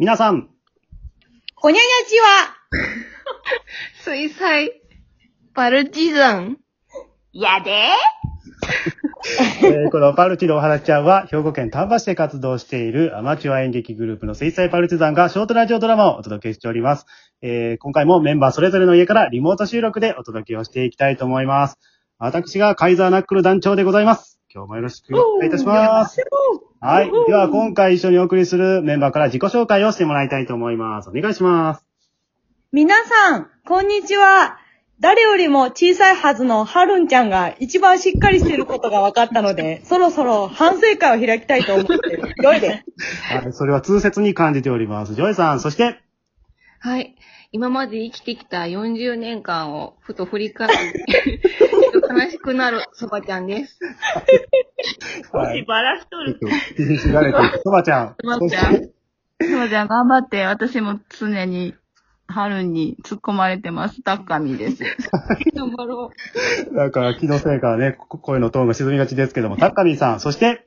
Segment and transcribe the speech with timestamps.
[0.00, 0.48] 皆さん、
[1.56, 2.54] ほにゃにゃちは、
[4.02, 4.80] 水彩、
[5.52, 6.56] パルチザン。
[7.34, 7.70] やで
[9.62, 17.04] えーこのパルチのお話ちゃんは、兵庫県丹波市で活動しているアマチュア演劇グループの水彩パルチザンがショートラジオドラマをお届けしております。
[17.42, 21.78] えー今回もメンバーそれぞれの家からリモート収録でお届けをしていきたいと思います。
[22.16, 24.40] 私がカイザーナックル団長でございます。
[24.50, 26.22] 今日もよろしくお願いいたします。
[26.82, 27.10] はい。
[27.26, 31.10] では今回一緒にお送りするメンバーから自己紹介をしてもらいたいと思います。
[31.10, 31.84] お願いします。
[32.72, 34.56] 皆さん、こんにちは。
[34.98, 42.34] 誰よりも小さいはずのはるんちゃんが一番しっかりしていることが分かったので、 そろそろ反省会を開きたいと思っている。
[42.42, 42.68] ジョイです。
[42.68, 43.52] はい。
[43.52, 45.14] それは痛切に感じております。
[45.14, 46.00] ジョイさん、そして、
[46.78, 47.14] はい。
[47.52, 50.74] 今まで生きてきた40年間をふと振り返り、
[52.08, 53.78] 悲しくなるそばちゃんです。
[55.32, 55.64] はい。
[55.64, 58.16] バラしとちょっと、気にしがれてる、そばちゃん。
[58.22, 58.74] そばちゃん。
[58.74, 61.74] そうじゃん、頑張って、私も常に、
[62.26, 64.02] 春に突っ込まれてます。
[64.02, 64.84] タッカミです。
[65.54, 66.10] 頑張ろ
[66.72, 70.66] なんか、気のせいかね、こ声のトーンが沈みがちですけども、タッカミーさん、そして、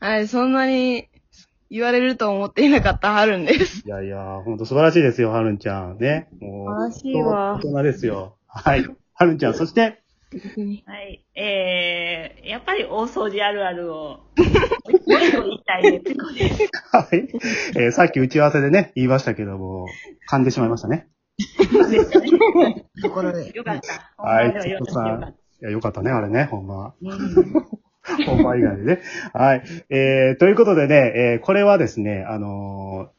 [0.00, 0.04] う。
[0.04, 1.08] はい、そんなに
[1.70, 3.86] 言われると思っていなかった春です。
[3.86, 5.98] いやいや、ほんと素晴らしいですよ、はるんちゃん。
[5.98, 6.28] ね。
[6.40, 8.36] もう、素晴らしいわ大人ですよ。
[8.46, 8.84] はい。
[9.14, 10.02] はるんちゃん、そして、
[10.86, 11.24] はい。
[11.34, 14.42] えー、やっぱり大掃除あるあるを、もう
[15.24, 16.16] 一個言いたいです。
[16.92, 17.28] はい。
[17.76, 19.86] えーさっき打ち合わせでね、言いましたけども、
[20.30, 21.08] 噛んでしまいましたね。
[23.02, 23.50] ところで。
[23.56, 24.22] よかった。
[24.22, 26.94] はいちょっとさよかっいや、よかったね、あれね、ほんま。
[27.02, 27.14] た。
[27.14, 27.66] うん
[28.26, 29.00] ほんま以外でね。
[29.34, 29.62] はい。
[29.90, 33.10] えー、ということでね、えーこれはですね、あの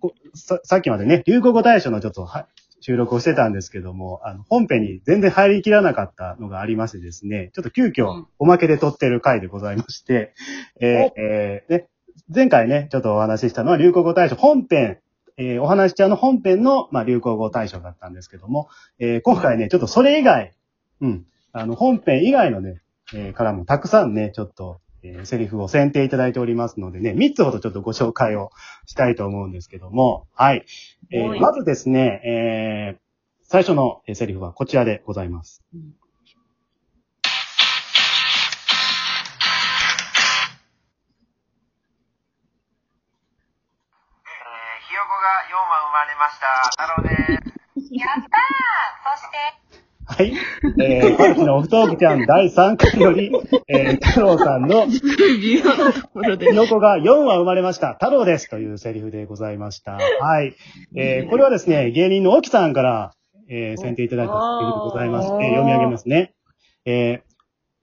[0.00, 2.48] こさ、さっきまでね、流行語大賞のちょっとは
[2.80, 10.34] 収録をしてたんですけども、あの、本編に全然入りきらなかったのがありましてですね、ちょっと急遽おまけで撮ってる回でございまして、
[10.80, 11.88] えーえーね、
[12.34, 14.98] 前回ね、ちょっとお話ししたのは流行語大賞本編、
[15.36, 20.54] えーお話しちゃんの本編の、まあ、流行語大賞だったんですけども、えー今回ね、ちょっとそれ以外、
[21.00, 22.80] うん、あの、本編以外のね、
[23.14, 28.50] えーからもたくさんね、ちょっと、えーセリフを選定いただいておりますのでね、3つほどちょっとご紹介を
[28.86, 30.64] したいと思うんですけども、はい。
[31.10, 33.00] えーはいまずですね、えー
[33.42, 35.62] 最初のえーセリフはこちらでございます。
[35.72, 46.46] えー、ひよこが4羽生まれました。
[46.70, 47.16] 太郎で
[47.88, 47.94] す。
[47.94, 49.36] やったーそして、
[50.10, 50.32] はい。
[50.82, 53.30] えー、パルチのオフトークちゃん第3回より、
[53.68, 56.52] えー、太郎さんの微妙なところでキ。
[56.52, 57.92] ノコが4羽生まれました。
[57.94, 58.50] 太郎です。
[58.50, 59.92] というセリフでございました。
[59.92, 60.56] はい。
[60.96, 63.14] えーこれはですね、芸人の沖さんから、
[63.48, 66.34] えー選定いただいたセリフでございまして、読み上げますね。
[66.84, 67.30] えー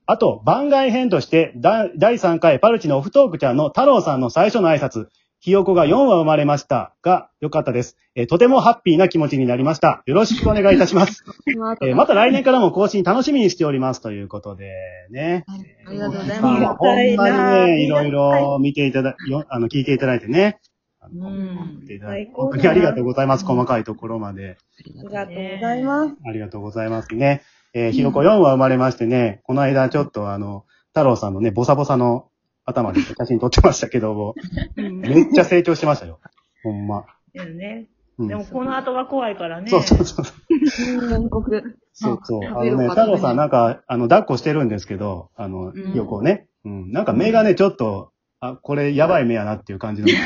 [0.09, 5.07] あと、番外編として、だ第3回パルチのオフトークちゃんの太郎さんの最初の挨拶、
[5.39, 10.01] ひよこが4羽生まれましたが、良かったです、えーとてもハッピーな気持ちになりました。
[10.07, 11.23] よろしくお願いいたします。
[11.81, 14.01] えーまた来年からも更新楽しみにしております。
[14.01, 14.73] ということで、
[15.11, 15.45] ね。
[15.47, 20.59] ありがとうございまあままあほんまにね、いろいろ見ていただ、よあの、聞いていただいてね。
[20.99, 23.45] あのうん見ていただいて最高本当にありがとうございます。
[23.45, 24.57] 細かいところまで。
[24.79, 26.15] ありがとうございます。
[26.25, 27.43] ありがとうございますね。
[27.73, 32.29] えー、ひよこ4は生まれましてね、この間ちょっとあの、太郎さんのね、ボサボサの
[32.67, 34.35] 頭で写真撮ってましたけども、
[34.75, 36.19] めっちゃ成長してましたよ。
[36.63, 37.05] ほんま。
[37.33, 37.87] ね。
[38.19, 39.69] うんでもこの後が怖いからね。
[39.69, 40.25] そうそうそう。
[40.25, 40.33] す。
[41.07, 41.61] 全国。
[41.93, 42.41] そうそう。
[42.45, 46.47] あのね、太郎さんなんか、あの、抱っこしてるんですけど、あの、うんひよこをね。
[46.65, 46.91] うん。
[46.91, 50.07] なんか目がね、ちょっと、あ、これやばい目やなっていう感じの。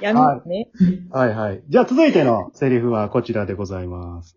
[0.00, 0.70] 闇ね。
[1.10, 1.62] はいはい。
[1.68, 4.36] じゃあ続いてのセリフはこちらでございます。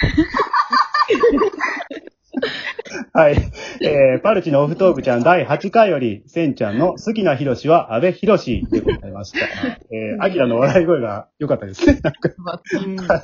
[3.12, 3.36] はい。
[3.80, 9.38] えー、パルチのオフトークちゃん第8回より、センちゃんの好きなヒロシは安倍ヒロシでございました。
[9.40, 12.00] えー、アキラの笑い声が良かったですね。
[12.02, 13.22] なんか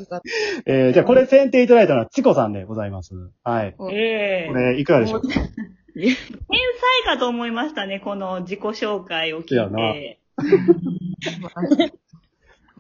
[0.67, 3.15] えー、じゃあこれ選定いただいたのはチコさんでございます。
[3.43, 3.75] はい。
[3.93, 5.29] ええこれ、いかがでしょうか？
[5.29, 6.17] 天才
[7.05, 10.21] かと思いましたね、この自己紹介を聞いやないて。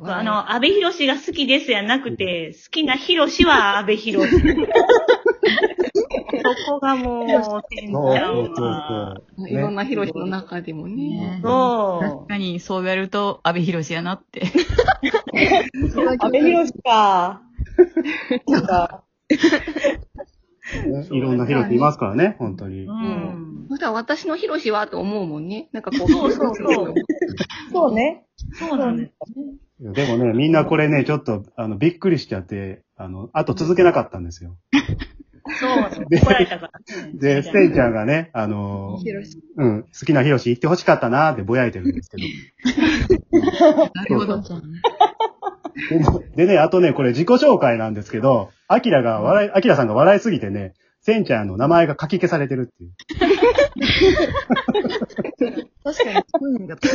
[0.03, 4.37] あの、安倍博士が好きですやなくて、好きな博士は安倍博士。
[6.43, 7.27] そこがもう、
[7.71, 9.17] 天そう才そうそうは。
[9.49, 11.41] いろんな広しの中でもね。
[11.43, 14.43] そ確かに、そうやると、安倍博士やなって。
[16.21, 17.43] 阿部寛か。
[18.47, 22.91] なんか、ねいろんなヒロシいますからね、本当にう。。
[22.91, 23.67] うん。
[23.71, 25.69] そしたら私の広しはと思うもんね。
[25.73, 26.09] なんかこう。
[26.11, 26.95] そうそうそう。
[27.73, 28.27] そうね。
[28.59, 29.13] そうなんです。
[29.81, 34.57] でもね、みんなこれね、ちょっと、あの、びっくりしちゃって、あの、あと続けなかったんですよ。
[35.61, 36.73] そう、で怒られたから。
[37.15, 42.25] で、ステイちゃんがね、あのーうん、好きなヒロシ行ってほしかったなーってぼやいてるんですけど。
[43.95, 44.43] なるほど。
[44.43, 46.07] でね
[46.37, 50.73] でね、あとね、これ自己紹介なんですけど、アキラが笑い、アキラさんが笑いすぎてね、
[51.07, 52.93] センちゃんの名前が書き消されてるっていう。
[55.85, 56.89] 確かに、そうった。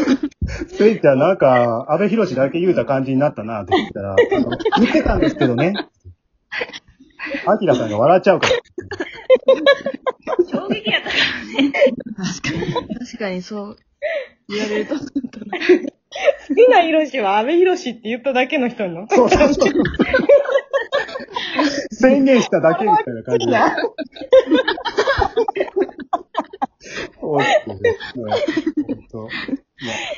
[0.75, 4.49] センちゃんなんか、安倍博士だけ言うた感じになったなって言ったら、あの
[4.81, 5.71] 言ってたんですけどね。
[7.47, 8.53] アキラさんが笑っちゃうから。
[10.51, 11.15] 衝撃やったか
[11.55, 11.71] らね。
[12.99, 13.77] 確かにそう
[14.49, 14.95] 言われると。
[14.95, 19.07] 好きなヒロシは安倍ヒロシって言っただけの人にの。
[19.09, 19.73] そうそうそう。
[22.01, 23.57] 宣言しただけみたいな感じで。
[27.19, 28.31] そうですね。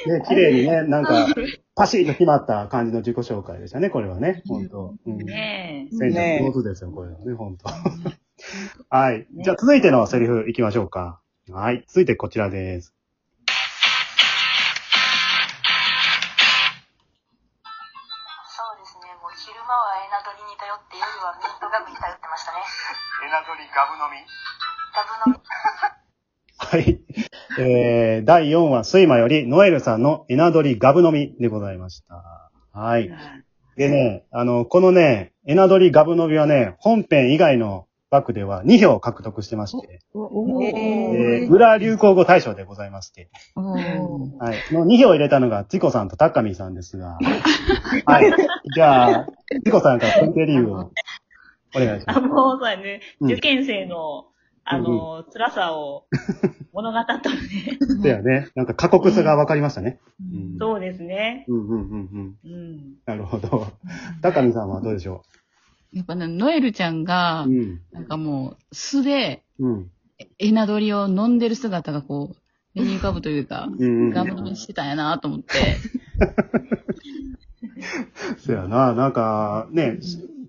[0.05, 1.27] ね、綺麗にね、なんか、
[1.75, 4.43] パシッと決まった感じの自己紹介でしたね、これはね。
[4.47, 4.95] 本当。
[5.05, 5.17] うん。
[5.17, 5.95] ねえ。
[5.95, 7.69] センちゃん上手ですよ、これはね、本当。
[8.89, 9.27] はい。
[9.43, 11.21] じゃあ続いてのセリフいきましょうか。
[11.49, 11.83] はい。
[11.87, 12.93] 続いてこちらです。
[19.35, 22.61] 昼間はエナドリに頼って夜はミントガムに頼ってましたね。
[23.25, 24.21] エナドリガブ飲み？
[24.93, 25.41] ガブ飲み。
[26.57, 27.01] はい。
[27.59, 32.51] えー、第4話、睡魔より、ノエルさんのエナドリガブ飲みでございました。
[32.73, 33.11] はい。
[33.75, 44.73] でね、あの、このね、エナドリガブ飲みはね、本編以外の枠では2票獲得してまして、えー、裏流行語大賞でございまして、はい。
[44.73, 47.17] の2票入れたのが、チコさんとタッカミーさんですが、
[48.05, 48.31] はい。
[48.75, 49.27] じゃあ、
[49.65, 50.91] チコさんから選定理由を
[51.75, 53.01] お願いしまあ、もうそうやね。
[53.19, 54.27] うん受験生の、
[54.63, 56.05] あの、辛さを
[56.71, 57.19] 物語ったね。
[57.81, 57.97] す。
[57.99, 58.49] だよね。
[58.53, 59.99] なんか過酷さが分かりましたね。
[60.21, 60.57] うん。
[60.59, 61.45] そうですね。
[61.47, 62.35] うんうんうんうん。
[62.45, 62.95] うん。
[63.07, 63.67] なるほど。
[64.21, 65.23] タッカミーさんはどうでしょ
[65.93, 67.81] やっぱね、ノエルちゃんがう、うん。
[67.91, 69.91] なんかもう、素で、うん。
[70.39, 72.37] エナドリを飲んでる姿がこう、
[72.73, 73.69] 目に浮かぶというか。
[73.79, 75.53] ガム飲みしてたんやなと思って。
[78.39, 78.93] そうやな。
[78.93, 79.99] なんか、ね、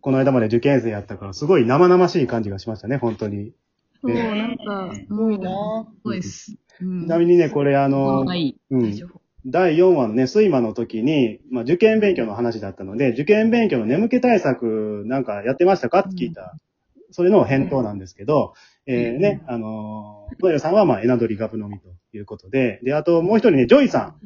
[0.00, 3.52] この間まで受験生やったから、すごい生々しい感じがしましたね、本当に。
[4.00, 6.56] そう、ねなんか、すごいなそうです。
[6.81, 8.56] うんちなみにね、これあの、はい。
[8.70, 8.99] うん。
[9.46, 16.00] 第4話のね、睡魔の時に、まあ、受験勉強の話だったので、受験勉強の眠気対策なんかやってましたか？
[16.00, 16.56] って聞いた。
[17.11, 18.55] それの返答なんですけど、
[18.87, 24.17] えーね、あのー、ノエルさんはまあ、エナドリガブ飲みということで、で、あともう一人ね、ジョイさん。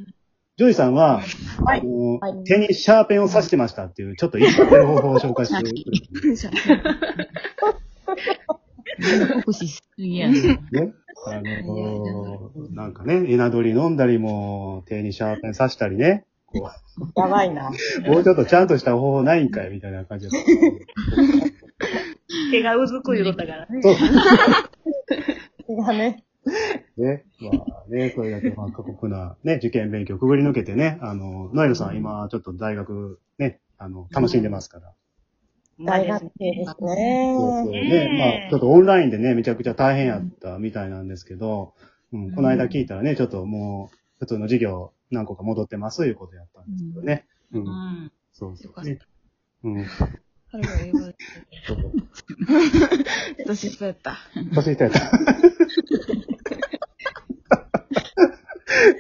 [0.57, 1.21] ジョイさんは、
[1.65, 6.37] はいあのーはい手にシャーペンを刺してましたっていう、ちょっと一発の方法を紹介してくれる。
[9.45, 10.41] 酷使しすぎやね。
[10.73, 10.95] ね。
[11.27, 12.38] あのー
[12.79, 16.25] なんかね、エナドリ飲んだりも、手にシャーペン刺したりね。
[16.47, 16.63] こ
[17.21, 17.73] やばいな。
[18.07, 20.47] う、もうちょっとちゃんとした方法ないんかいみたいな感じだった。
[22.53, 23.83] 手がうずく言うとったからね。
[23.83, 23.97] そう
[25.67, 26.23] 手がね。
[26.97, 27.25] ね。
[27.41, 27.51] ま
[27.85, 34.93] あね、それだけまあ過酷なね、受験勉強くぐり抜けてね、あの、ノエルさん今ちょっと大学ね、あの、楽しんでますから。
[35.81, 36.87] 大学生ですそうそ
[37.69, 37.83] うね。
[37.83, 38.41] ね。
[38.41, 41.75] まあちょっとオンラインでね、めちゃくちゃ大変やったみたいなんですけど、
[42.13, 47.27] うん、この間聞いたらね、ちょっともう、普通の授業何個か戻ってますということやったんですけどね。
[47.53, 47.61] うん。
[47.61, 48.13] うん。
[48.33, 48.99] そうそうね。
[49.65, 49.87] うん。
[50.51, 51.19] 彼が言われて。
[51.67, 51.93] そうそう
[53.45, 54.17] 私、 そうやった。
[54.55, 55.11] 年下やった。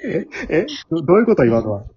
[0.05, 1.85] え、えどどういうこと今のは？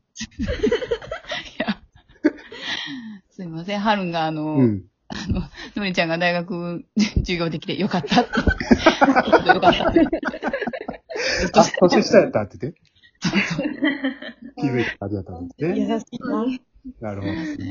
[3.29, 4.85] すいません、ハルンがあの、うん。
[5.07, 5.41] あの、
[5.75, 8.39] ノリちゃんが大学授業できてよかったって。
[9.49, 10.01] よかったって。
[11.53, 12.81] あ、年下やったって言って。
[14.57, 15.79] 気づいた感じだったんですね。
[15.79, 16.45] 優しいな。
[16.99, 17.21] なる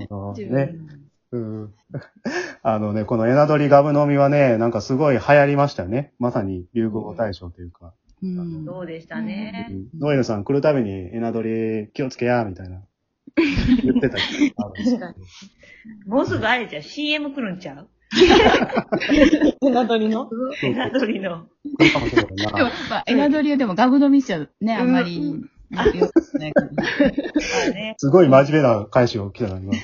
[0.08, 0.76] ほどね。
[0.76, 1.74] 分うん。
[2.62, 6.12] あのね、このエナドリガブ飲みはね、なんかすごい流行りましたよね。
[6.18, 7.94] まさに流行語大賞というか。
[8.22, 8.64] うん。
[8.64, 9.68] そうでしたね。
[9.70, 12.82] うんノエルさん来るたびにエナドリ気をつけや、みたいな。
[13.82, 14.22] 言ってたけ
[14.56, 14.72] ど。
[14.72, 15.14] 確かに。
[16.06, 17.88] もうすぐあれじゃう CM 来るんちゃう？
[19.62, 20.28] エナドリの
[20.62, 21.46] エナドリの。
[21.78, 22.00] でも
[22.36, 25.44] な。、まあ、エナドリはでもガブ飲みしちゃうね、あんまり。
[27.98, 29.70] すごい真面目な返しを来たのに。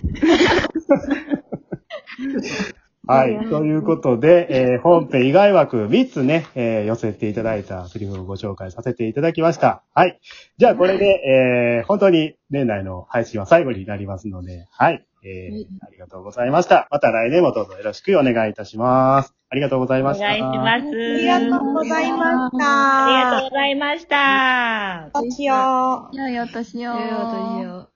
[3.08, 3.38] はい。
[3.48, 9.84] ということで、えー本編以外枠3つね、えー寄せていただいたセリフをご紹介させていただきました。
[9.94, 10.18] はい。
[10.58, 11.04] じゃあこれで、
[11.78, 15.06] えー本当に年内の配信は最後になりますので、はい。
[15.26, 16.86] えーありがとうございました。
[16.90, 19.34] また来年もどうぞよろしくお願いいたします。
[19.50, 20.26] ありがとうございおました。
[20.26, 20.86] 願いします。
[20.86, 23.06] ありがとうございました。
[23.06, 25.10] ありがとうございました。
[25.12, 26.10] うございました。
[26.12, 26.94] いやいや、私よ。
[26.94, 27.95] ええ、私よ。